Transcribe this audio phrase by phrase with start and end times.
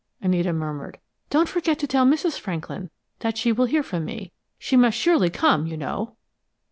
[0.19, 0.97] Anita murmured.
[1.29, 2.39] "Don't forget to tell Mrs.
[2.39, 4.31] Franklin that she will hear from me.
[4.57, 6.15] She must surely come, you know!"